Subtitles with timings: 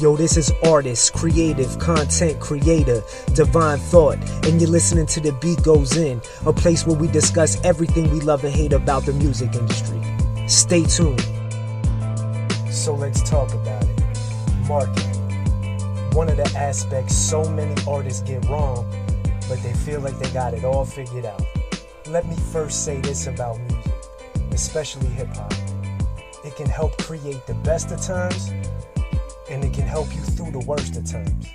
[0.00, 3.02] Yo, this is artist, creative, content creator,
[3.34, 4.16] divine thought,
[4.46, 8.20] and you're listening to The Beat Goes In, a place where we discuss everything we
[8.20, 10.00] love and hate about the music industry.
[10.48, 11.20] Stay tuned.
[12.72, 14.02] So let's talk about it.
[14.66, 15.04] Marketing.
[16.12, 18.90] One of the aspects so many artists get wrong,
[19.50, 21.42] but they feel like they got it all figured out.
[22.08, 23.92] Let me first say this about music,
[24.50, 25.52] especially hip hop.
[26.42, 28.50] It can help create the best of times
[29.50, 31.46] and it can help you through the worst of times.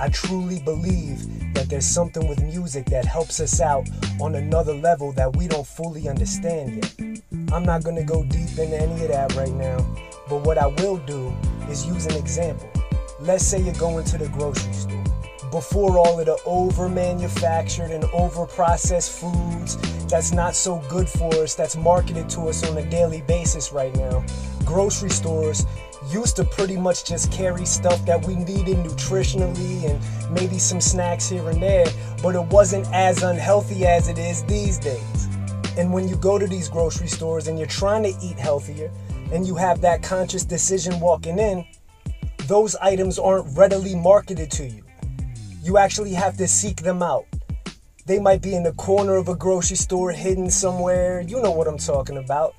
[0.00, 3.88] I truly believe that there's something with music that helps us out
[4.20, 7.20] on another level that we don't fully understand yet.
[7.52, 9.78] I'm not gonna go deep into any of that right now,
[10.28, 11.34] but what I will do
[11.68, 12.70] is use an example.
[13.18, 15.04] Let's say you're going to the grocery store.
[15.50, 19.76] Before all of the over manufactured and over processed foods
[20.06, 23.94] that's not so good for us, that's marketed to us on a daily basis right
[23.96, 24.24] now,
[24.64, 25.66] grocery stores
[26.10, 31.28] used to pretty much just carry stuff that we needed nutritionally and maybe some snacks
[31.28, 31.86] here and there,
[32.22, 35.28] but it wasn't as unhealthy as it is these days.
[35.76, 38.90] And when you go to these grocery stores and you're trying to eat healthier
[39.32, 41.64] and you have that conscious decision walking in,
[42.46, 44.82] those items aren't readily marketed to you.
[45.62, 47.26] You actually have to seek them out.
[48.06, 51.20] They might be in the corner of a grocery store, hidden somewhere.
[51.20, 52.54] You know what I'm talking about.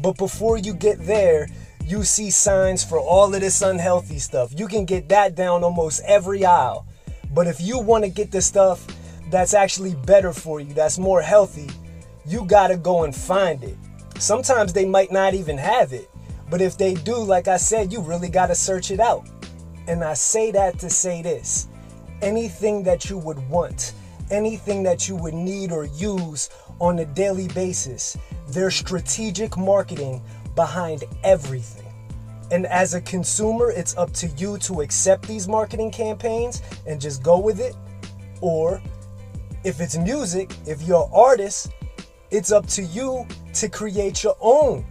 [0.00, 1.48] But before you get there,
[1.88, 4.52] you see signs for all of this unhealthy stuff.
[4.54, 6.86] You can get that down almost every aisle.
[7.32, 8.86] But if you want to get the stuff
[9.30, 11.70] that's actually better for you, that's more healthy,
[12.26, 13.76] you got to go and find it.
[14.18, 16.10] Sometimes they might not even have it.
[16.50, 19.26] But if they do, like I said, you really got to search it out.
[19.86, 21.68] And I say that to say this
[22.20, 23.94] anything that you would want,
[24.30, 28.16] anything that you would need or use on a daily basis,
[28.48, 30.22] there's strategic marketing
[30.58, 31.86] behind everything.
[32.50, 37.22] And as a consumer, it's up to you to accept these marketing campaigns and just
[37.22, 37.76] go with it.
[38.40, 38.82] Or
[39.62, 41.70] if it's music, if you're an artist,
[42.32, 43.24] it's up to you
[43.54, 44.84] to create your own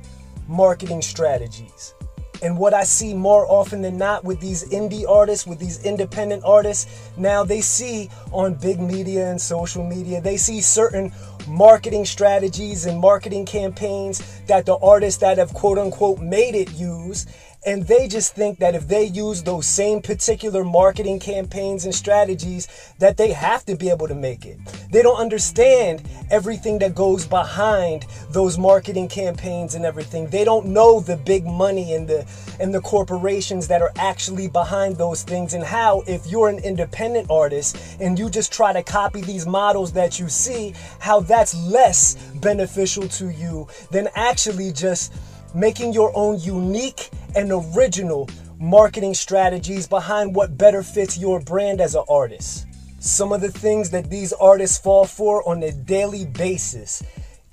[0.48, 1.96] marketing strategies.
[2.42, 6.44] And what I see more often than not with these indie artists, with these independent
[6.46, 11.12] artists, now they see on big media and social media, they see certain
[11.48, 17.26] marketing strategies and marketing campaigns that the artists that have quote unquote made it use.
[17.66, 22.68] And they just think that if they use those same particular marketing campaigns and strategies,
[23.00, 24.58] that they have to be able to make it.
[24.92, 30.28] They don't understand everything that goes behind those marketing campaigns and everything.
[30.28, 32.26] They don't know the big money and the
[32.60, 37.30] and the corporations that are actually behind those things and how if you're an independent
[37.30, 42.16] artist and you just try to copy these models that you see, how that's less
[42.36, 45.14] beneficial to you than actually just
[45.54, 51.96] making your own unique and original marketing strategies behind what better fits your brand as
[51.96, 52.66] an artist.
[53.00, 57.04] Some of the things that these artists fall for on a daily basis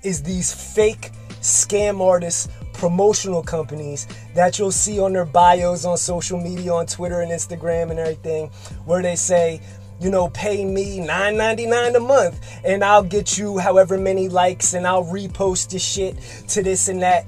[0.03, 1.11] is these fake
[1.41, 7.21] scam artists promotional companies that you'll see on their bios on social media on Twitter
[7.21, 8.49] and Instagram and everything
[8.85, 9.61] where they say
[9.99, 14.85] you know, pay me $9.99 a month and I'll get you however many likes and
[14.85, 16.17] I'll repost your shit
[16.49, 17.25] to this and that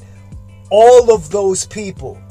[0.69, 2.21] all of those people,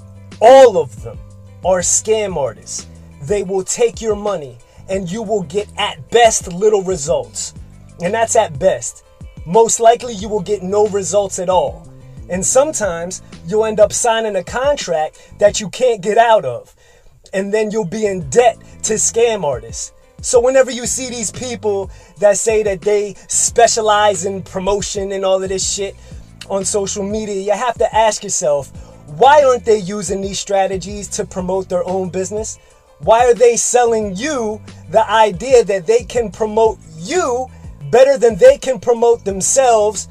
[0.40, 1.18] all of them
[1.64, 2.86] are scam artists.
[3.22, 4.58] They will take your money
[4.88, 7.54] and you will get at best little results.
[8.02, 9.04] And that's at best.
[9.46, 11.90] Most likely you will get no results at all.
[12.28, 16.74] And sometimes you'll end up signing a contract that you can't get out of.
[17.32, 19.92] And then you'll be in debt to scam artists.
[20.20, 25.42] So whenever you see these people that say that they specialize in promotion and all
[25.42, 25.94] of this shit,
[26.50, 28.70] on social media, you have to ask yourself,
[29.18, 32.58] why aren't they using these strategies to promote their own business?
[32.98, 37.46] Why are they selling you the idea that they can promote you
[37.90, 40.08] better than they can promote themselves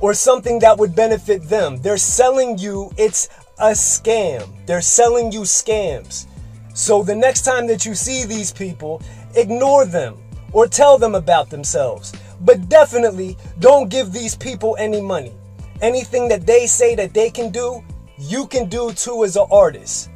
[0.00, 1.82] or something that would benefit them?
[1.82, 3.28] They're selling you, it's
[3.58, 4.48] a scam.
[4.66, 6.26] They're selling you scams.
[6.74, 9.02] So the next time that you see these people,
[9.36, 10.16] ignore them
[10.52, 12.12] or tell them about themselves.
[12.40, 15.34] But definitely don't give these people any money.
[15.82, 17.84] Anything that they say that they can do,
[18.16, 20.10] you can do too as an artist.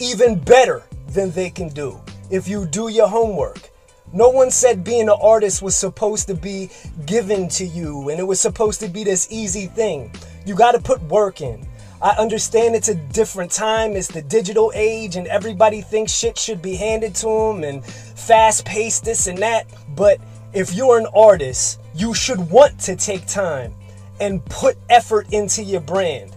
[0.00, 2.00] Even better than they can do
[2.30, 3.70] if you do your homework.
[4.12, 6.70] No one said being an artist was supposed to be
[7.06, 10.12] given to you and it was supposed to be this easy thing.
[10.46, 11.66] You got to put work in.
[12.02, 16.60] I understand it's a different time, it's the digital age, and everybody thinks shit should
[16.60, 19.66] be handed to them and fast paced, this and that.
[19.96, 20.20] But
[20.52, 23.74] if you're an artist, you should want to take time
[24.20, 26.34] and put effort into your brand.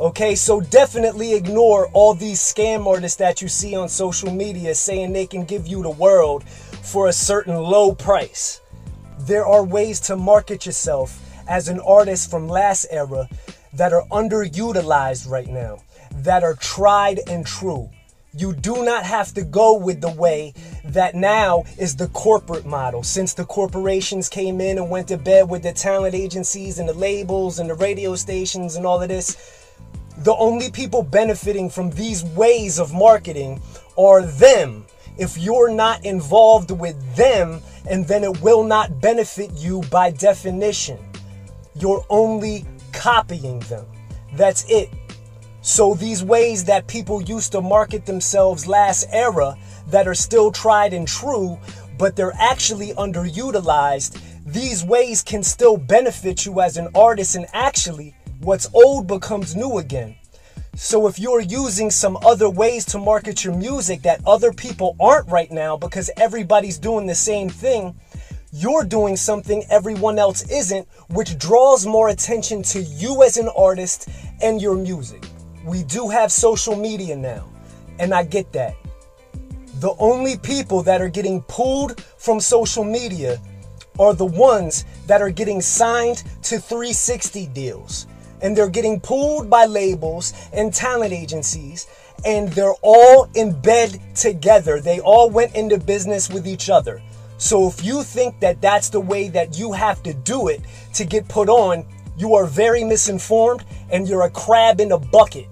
[0.00, 5.12] Okay, so definitely ignore all these scam artists that you see on social media saying
[5.12, 8.60] they can give you the world for a certain low price.
[9.20, 13.28] There are ways to market yourself as an artist from last era
[13.72, 15.78] that are underutilized right now,
[16.12, 17.90] that are tried and true.
[18.36, 20.52] You do not have to go with the way
[20.84, 23.02] that now is the corporate model.
[23.02, 26.94] Since the corporations came in and went to bed with the talent agencies and the
[26.94, 29.66] labels and the radio stations and all of this,
[30.18, 33.62] the only people benefiting from these ways of marketing
[33.96, 34.84] are them.
[35.16, 40.98] If you're not involved with them, and then it will not benefit you by definition.
[41.74, 43.86] You're only copying them.
[44.34, 44.90] That's it.
[45.60, 49.56] So these ways that people used to market themselves last era
[49.88, 51.58] that are still tried and true,
[51.98, 58.14] but they're actually underutilized, these ways can still benefit you as an artist and actually
[58.40, 60.16] what's old becomes new again.
[60.74, 65.28] So if you're using some other ways to market your music that other people aren't
[65.28, 67.98] right now because everybody's doing the same thing,
[68.52, 74.08] you're doing something everyone else isn't, which draws more attention to you as an artist
[74.40, 75.22] and your music.
[75.68, 77.44] We do have social media now,
[77.98, 78.74] and I get that.
[79.80, 83.38] The only people that are getting pulled from social media
[83.98, 88.06] are the ones that are getting signed to 360 deals
[88.40, 91.86] and they're getting pulled by labels and talent agencies
[92.24, 94.80] and they're all in bed together.
[94.80, 97.02] They all went into business with each other.
[97.36, 100.62] So if you think that that's the way that you have to do it
[100.94, 101.84] to get put on,
[102.16, 105.46] you are very misinformed and you're a crab in a bucket.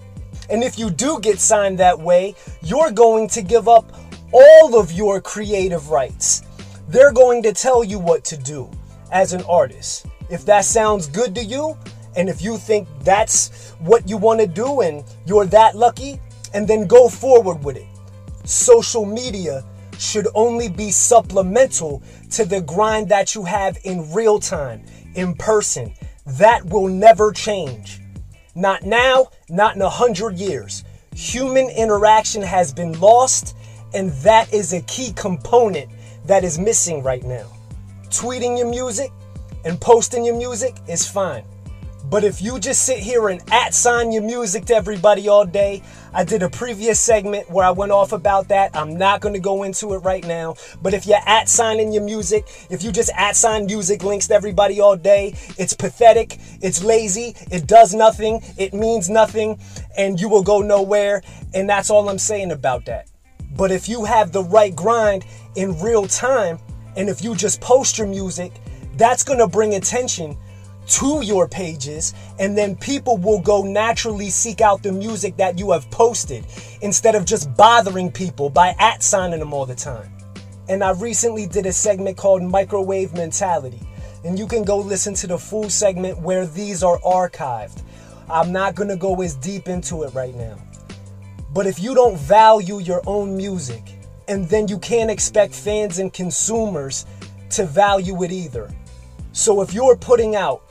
[0.49, 3.93] And if you do get signed that way, you're going to give up
[4.33, 6.43] all of your creative rights.
[6.89, 8.71] They're going to tell you what to do
[9.11, 10.07] as an artist.
[10.31, 11.77] If that sounds good to you,
[12.17, 16.21] and if you think that's what you want to do and you're that lucky,
[16.55, 17.87] and then go forward with it.
[18.45, 19.65] Social media
[19.99, 24.85] should only be supplemental to the grind that you have in real time,
[25.15, 25.93] in person.
[26.27, 28.01] That will never change.
[28.57, 30.83] Not now, not in a hundred years.
[31.15, 33.55] Human interaction has been lost,
[33.93, 35.91] and that is a key component
[36.25, 37.53] that is missing right now.
[38.09, 39.11] Tweeting your music
[39.67, 41.45] and posting your music is fine.
[42.09, 45.83] But if you just sit here and at sign your music to everybody all day,
[46.15, 48.77] I did a previous segment where I went off about that.
[48.77, 50.55] I'm not going to go into it right now.
[50.81, 54.35] But if you're at signing your music, if you just at sign music links to
[54.35, 59.59] everybody all day, it's pathetic, it's lazy, it does nothing, it means nothing,
[59.99, 61.23] and you will go nowhere.
[61.55, 63.11] And that's all I'm saying about that.
[63.57, 65.25] But if you have the right grind
[65.57, 66.61] in real time,
[66.97, 68.53] and if you just post your music,
[68.97, 70.37] that's going to bring attention
[70.89, 75.73] to your pages, and then people will go naturally seek out the music that you
[75.73, 76.45] have posted
[76.83, 80.11] instead of just bothering people by at signing them all the time.
[80.69, 83.81] And I recently did a segment called Microwave Mentality,
[84.25, 87.83] and you can go listen to the full segment where these are archived.
[88.29, 90.57] I'm not gonna go as deep into it right now.
[91.53, 93.83] But if you don't value your own music,
[94.29, 97.07] and then you can't expect fans and consumers
[97.51, 98.69] to value it either.
[99.33, 100.66] So if you're putting out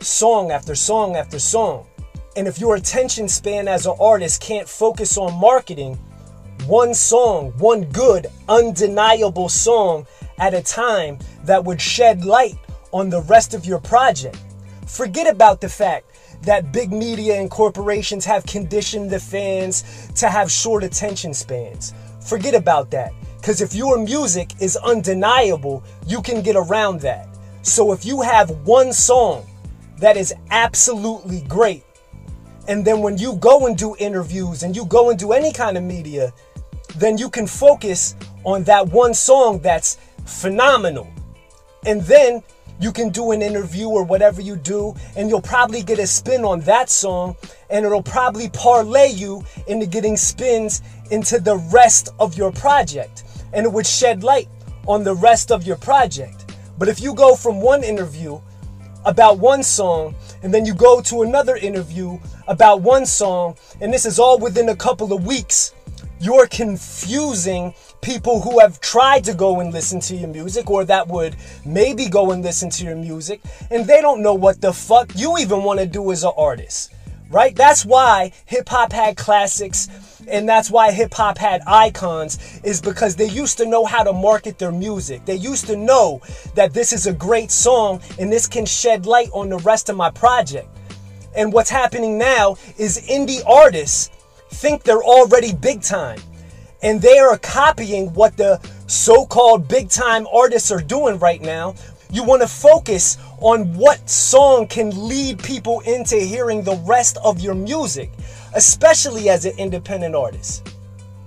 [0.00, 1.86] song after song after song.
[2.36, 5.98] And if your attention span as an artist can't focus on marketing
[6.66, 10.06] one song, one good, undeniable song
[10.38, 12.56] at a time that would shed light
[12.92, 14.38] on the rest of your project,
[14.86, 16.06] forget about the fact
[16.42, 21.92] that big media and corporations have conditioned the fans to have short attention spans.
[22.26, 23.12] Forget about that.
[23.36, 27.28] Because if your music is undeniable, you can get around that.
[27.62, 29.46] So if you have one song
[30.00, 31.84] that is absolutely great.
[32.68, 35.76] And then when you go and do interviews and you go and do any kind
[35.76, 36.32] of media,
[36.96, 41.08] then you can focus on that one song that's phenomenal.
[41.86, 42.42] And then
[42.80, 46.44] you can do an interview or whatever you do, and you'll probably get a spin
[46.44, 47.36] on that song,
[47.68, 50.80] and it'll probably parlay you into getting spins
[51.10, 53.24] into the rest of your project.
[53.52, 54.48] And it would shed light
[54.86, 56.56] on the rest of your project.
[56.78, 58.40] But if you go from one interview
[59.04, 64.04] about one song, and then you go to another interview about one song, and this
[64.04, 65.74] is all within a couple of weeks,
[66.20, 71.08] you're confusing people who have tried to go and listen to your music or that
[71.08, 73.40] would maybe go and listen to your music,
[73.70, 76.92] and they don't know what the fuck you even want to do as an artist
[77.30, 77.54] right?
[77.54, 79.88] That's why hip hop had classics
[80.28, 84.12] and that's why hip hop had icons is because they used to know how to
[84.12, 85.24] market their music.
[85.24, 86.20] They used to know
[86.54, 89.96] that this is a great song and this can shed light on the rest of
[89.96, 90.68] my project.
[91.36, 94.10] And what's happening now is indie artists
[94.50, 96.18] think they're already big time.
[96.82, 101.74] And they are copying what the so called big time artists are doing right now.
[102.10, 107.40] You want to focus on what song can lead people into hearing the rest of
[107.40, 108.12] your music,
[108.54, 110.74] especially as an independent artist.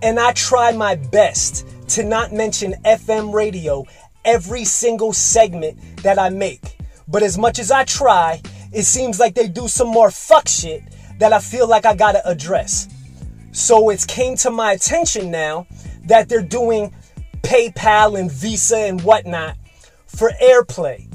[0.03, 3.86] And I try my best to not mention FM radio
[4.25, 6.77] every single segment that I make.
[7.08, 8.41] But as much as I try,
[8.72, 10.84] it seems like they do some more fuck shit
[11.20, 12.88] that I feel like I gotta address.
[13.51, 15.67] So it's came to my attention now
[16.05, 16.93] that they're doing
[17.41, 19.58] PayPal and Visa and whatnot
[20.05, 21.08] for airplay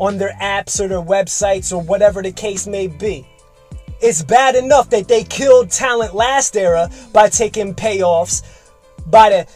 [0.00, 3.26] on their apps or their websites or whatever the case may be.
[4.00, 8.42] It's bad enough that they killed talent last era by taking payoffs
[9.06, 9.46] by the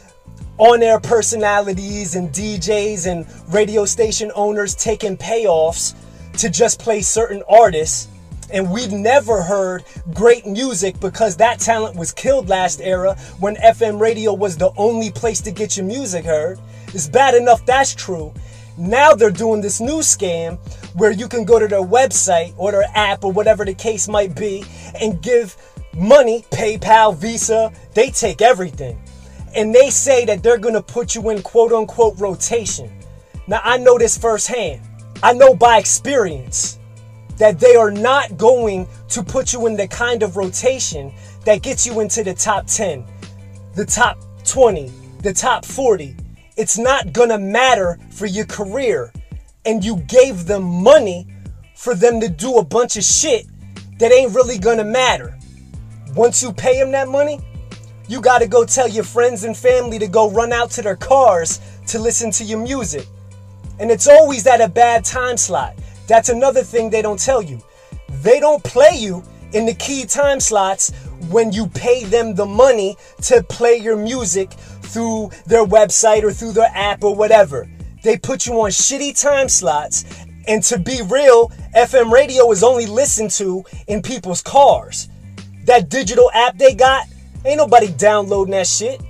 [0.58, 5.94] on air personalities and DJs and radio station owners taking payoffs
[6.38, 8.08] to just play certain artists.
[8.52, 14.00] And we've never heard great music because that talent was killed last era when FM
[14.00, 16.58] radio was the only place to get your music heard.
[16.88, 18.32] It's bad enough that's true.
[18.78, 20.56] Now they're doing this new scam
[20.94, 24.36] where you can go to their website or their app or whatever the case might
[24.36, 24.64] be
[25.00, 25.56] and give
[25.96, 28.96] money, PayPal, Visa, they take everything.
[29.56, 32.88] And they say that they're gonna put you in quote unquote rotation.
[33.48, 34.80] Now I know this firsthand.
[35.24, 36.78] I know by experience
[37.36, 41.12] that they are not going to put you in the kind of rotation
[41.44, 43.04] that gets you into the top 10,
[43.74, 44.92] the top 20,
[45.22, 46.14] the top 40
[46.58, 49.12] it's not gonna matter for your career.
[49.64, 51.28] And you gave them money
[51.76, 53.46] for them to do a bunch of shit
[53.98, 55.38] that ain't really gonna matter.
[56.16, 57.38] Once you pay them that money,
[58.08, 61.60] you gotta go tell your friends and family to go run out to their cars
[61.86, 63.06] to listen to your music.
[63.78, 65.76] And it's always at a bad time slot.
[66.08, 67.60] That's another thing they don't tell you.
[68.22, 69.22] They don't play you
[69.52, 70.90] in the key time slots
[71.30, 74.50] when you pay them the money to play your music
[74.88, 77.68] through their website or through their app or whatever.
[78.02, 80.04] They put you on shitty time slots.
[80.46, 85.08] And to be real, FM radio is only listened to in people's cars.
[85.64, 87.06] That digital app they got,
[87.44, 89.02] ain't nobody downloading that shit.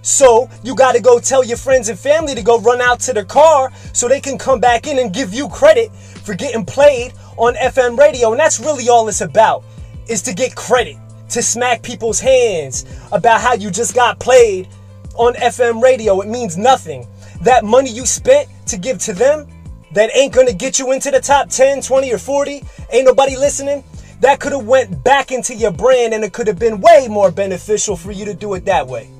[0.00, 3.12] So you got to go tell your friends and family to go run out to
[3.12, 7.12] their car so they can come back in and give you credit for getting played
[7.36, 8.32] on FM radio.
[8.32, 9.64] And that's really all it's about
[10.08, 10.96] is to get credit,
[11.30, 14.68] to smack people's hands about how you just got played
[15.14, 16.20] on FM radio.
[16.20, 17.06] It means nothing.
[17.42, 19.46] That money you spent to give to them
[19.92, 23.84] that ain't gonna get you into the top 10, 20, or 40, ain't nobody listening.
[24.20, 27.30] That could have went back into your brand and it could have been way more
[27.30, 29.10] beneficial for you to do it that way.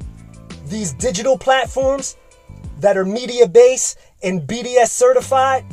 [0.66, 2.16] These digital platforms
[2.78, 5.64] that are media based and BDS certified,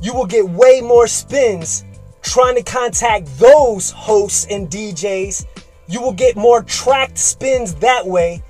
[0.00, 1.84] you will get way more spins
[2.22, 5.44] trying to contact those hosts and DJs.
[5.88, 8.42] You will get more tracked spins that way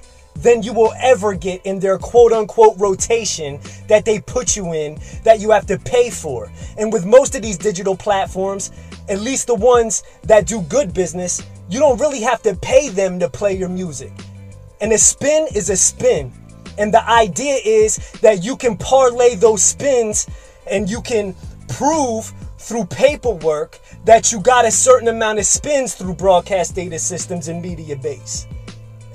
[0.42, 4.98] than you will ever get in their quote unquote rotation that they put you in
[5.24, 6.50] that you have to pay for.
[6.76, 8.72] And with most of these digital platforms,
[9.08, 13.18] at least the ones that do good business, you don't really have to pay them
[13.20, 14.12] to play your music.
[14.80, 16.32] And a spin is a spin.
[16.78, 20.26] And the idea is that you can parlay those spins
[20.70, 21.34] and you can
[21.68, 27.48] prove through paperwork that you got a certain amount of spins through broadcast data systems
[27.48, 28.46] and Mediabase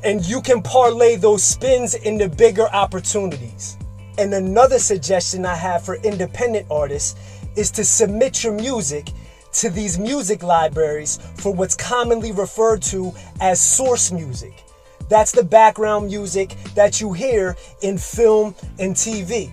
[0.04, 3.78] and you can parlay those spins into bigger opportunities.
[4.18, 7.20] And another suggestion I have for independent artists
[7.56, 9.10] is to submit your music
[9.54, 13.12] to these music libraries for what's commonly referred to
[13.42, 14.64] as source music.
[15.10, 19.52] That's the background music that you hear in film and TV.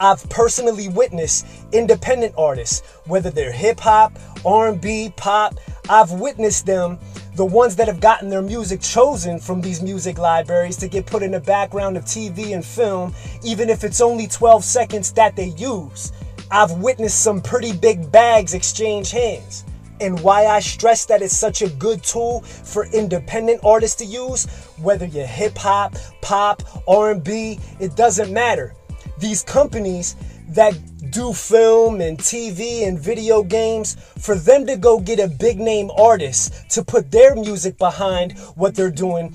[0.00, 5.54] I've personally witnessed independent artists, whether they're hip hop, R&B, pop,
[5.88, 6.98] I've witnessed them
[7.34, 11.22] the ones that have gotten their music chosen from these music libraries to get put
[11.22, 13.12] in the background of TV and film,
[13.42, 16.12] even if it's only 12 seconds that they use.
[16.50, 19.64] I've witnessed some pretty big bags exchange hands.
[20.00, 24.46] And why I stress that it's such a good tool for independent artists to use,
[24.76, 28.74] whether you're hip hop, pop, R&B, it doesn't matter.
[29.18, 30.16] These companies
[30.50, 30.74] that
[31.14, 35.88] do film and TV and video games, for them to go get a big name
[35.96, 39.32] artist to put their music behind what they're doing,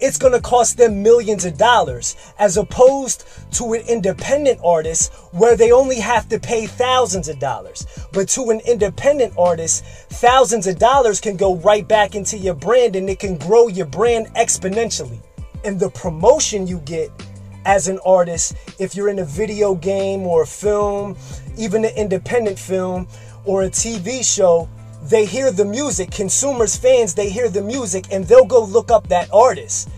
[0.00, 5.54] it's going to cost them millions of dollars as opposed to an independent artist where
[5.54, 7.86] they only have to pay thousands of dollars.
[8.14, 12.96] But to an independent artist, thousands of dollars can go right back into your brand
[12.96, 15.20] and it can grow your brand exponentially.
[15.62, 17.10] And the promotion you get
[17.64, 21.16] as an artist, if you're in a video game or a film,
[21.56, 23.08] even an independent film
[23.44, 24.68] or a TV show,
[25.04, 29.08] they hear the music, consumers, fans, they hear the music and they'll go look up
[29.08, 29.88] that artist.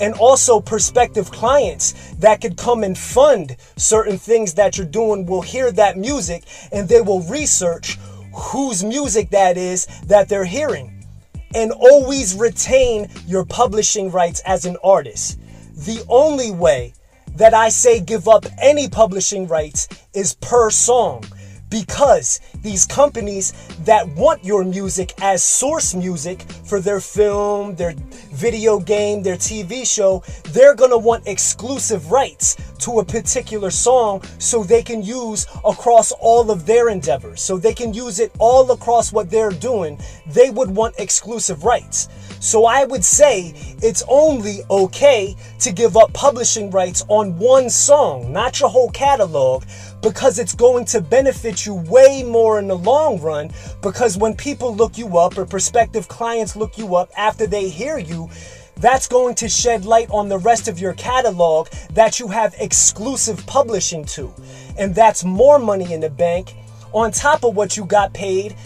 [0.00, 5.42] And also, prospective clients that could come and fund certain things that you're doing will
[5.42, 7.98] hear that music and they will research
[8.32, 11.06] whose music that is that they're hearing.
[11.54, 15.38] And always retain your publishing rights as an artist.
[15.74, 16.94] The only way
[17.40, 21.24] that I say give up any publishing rights is per song
[21.70, 23.52] because these companies
[23.84, 27.94] that want your music as source music for their film, their
[28.32, 30.22] video game, their TV show,
[30.52, 36.12] they're going to want exclusive rights to a particular song so they can use across
[36.12, 37.40] all of their endeavors.
[37.40, 39.98] So they can use it all across what they're doing.
[40.26, 42.08] They would want exclusive rights.
[42.40, 48.32] So I would say it's only okay to give up publishing rights on one song,
[48.32, 49.64] not your whole catalog,
[50.02, 53.50] because it's going to benefit you way more in the long run.
[53.82, 57.98] Because when people look you up or prospective clients look you up after they hear
[57.98, 58.28] you,
[58.76, 63.46] that's going to shed light on the rest of your catalog that you have exclusive
[63.46, 64.32] publishing to.
[64.78, 66.54] And that's more money in the bank
[66.92, 68.56] on top of what you got paid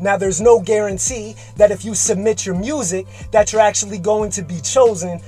[0.00, 4.42] now, there's no guarantee that if you submit your music, that you're actually going to
[4.42, 5.20] be chosen.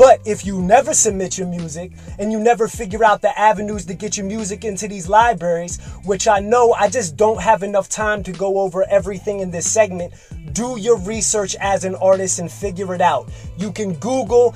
[0.00, 3.92] But if you never submit your music and you never figure out the avenues to
[3.92, 8.22] get your music into these libraries, which I know I just don't have enough time
[8.22, 10.14] to go over everything in this segment,
[10.54, 13.30] do your research as an artist and figure it out.
[13.58, 14.54] You can Google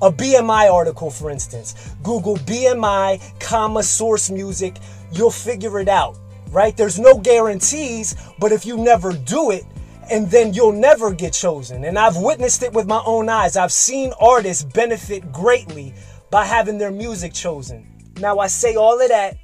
[0.00, 1.94] a BMI article, for instance.
[2.02, 4.78] Google BMI, comma, source music.
[5.12, 6.16] You'll figure it out
[6.52, 6.76] right?
[6.76, 9.64] There's no guarantees, but if you never do it,
[10.10, 11.84] and then you'll never get chosen.
[11.84, 13.56] And I've witnessed it with my own eyes.
[13.56, 15.94] I've seen artists benefit greatly
[16.30, 17.86] by having their music chosen.
[18.20, 19.36] Now, I say all of that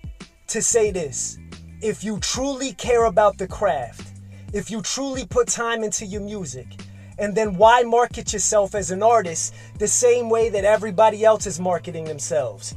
[0.49, 1.39] to say this
[1.81, 4.13] if you truly care about the craft,
[4.53, 6.67] if you truly put time into your music,
[7.19, 11.61] and then why market yourself as an artist the same way that everybody else is
[11.61, 12.75] marketing themselves?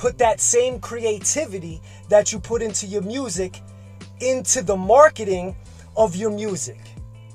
[0.00, 3.60] put that same creativity that you put into your music
[4.20, 5.54] into the marketing
[5.94, 6.80] of your music.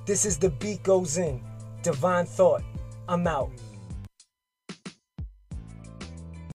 [0.05, 1.41] This is The Beat Goes In.
[1.81, 2.61] Divine Thought.
[3.09, 3.49] I'm out.